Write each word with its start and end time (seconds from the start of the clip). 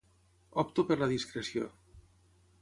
Opto 0.63 0.85
per 0.87 0.97
la 1.03 1.09
discreció. 1.11 1.69